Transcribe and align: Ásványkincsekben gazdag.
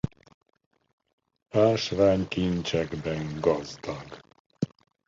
Ásványkincsekben 1.49 3.39
gazdag. 3.39 4.19